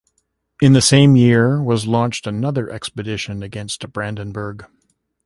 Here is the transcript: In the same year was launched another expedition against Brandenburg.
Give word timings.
In 0.59 0.73
the 0.73 0.81
same 0.81 1.15
year 1.15 1.61
was 1.61 1.85
launched 1.85 2.25
another 2.25 2.67
expedition 2.71 3.43
against 3.43 3.87
Brandenburg. 3.93 4.65